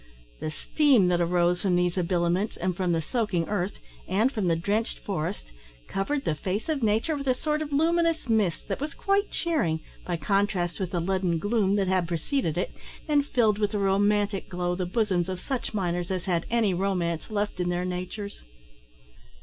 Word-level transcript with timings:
The 0.39 0.49
steam 0.49 1.09
that 1.09 1.21
arose 1.21 1.61
from 1.61 1.75
these 1.75 1.93
habiliments, 1.93 2.57
and 2.57 2.75
from 2.75 2.91
the 2.91 3.03
soaking 3.03 3.47
earth, 3.47 3.73
and 4.07 4.31
from 4.31 4.47
the 4.47 4.55
drenched 4.55 4.97
forest, 4.97 5.43
covered 5.87 6.25
the 6.25 6.33
face 6.33 6.69
of 6.69 6.81
nature 6.81 7.15
with 7.15 7.27
a 7.27 7.35
sort 7.35 7.61
of 7.61 7.71
luminous 7.71 8.27
mist 8.27 8.67
that 8.67 8.79
was 8.81 8.95
quite 8.95 9.29
cheering, 9.29 9.79
by 10.07 10.17
contrast 10.17 10.79
with 10.79 10.89
the 10.89 10.99
leaden 10.99 11.37
gloom 11.37 11.75
that 11.75 11.87
had 11.87 12.07
preceded 12.07 12.57
it, 12.57 12.71
and 13.07 13.27
filled 13.27 13.59
with 13.59 13.75
a 13.75 13.77
romantic 13.77 14.49
glow 14.49 14.73
the 14.73 14.87
bosoms 14.87 15.29
of 15.29 15.39
such 15.39 15.71
miners 15.71 16.09
as 16.09 16.23
had 16.23 16.47
any 16.49 16.73
romance 16.73 17.29
left 17.29 17.59
in 17.59 17.69
their 17.69 17.85
natures. 17.85 18.41